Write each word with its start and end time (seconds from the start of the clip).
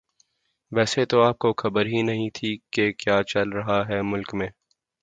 ویسے 0.71 1.05
تو 1.05 1.21
آپ 1.21 1.37
کو 1.37 1.53
خبر 1.57 1.85
ہی 1.85 2.01
نہیں 2.01 2.29
تھی 2.35 2.57
کہ 2.71 2.91
کیا 2.91 3.21
چل 3.23 3.49
رہا 3.49 3.81
ہے 3.87 4.01
ملک 4.01 4.33
میں 4.33 4.49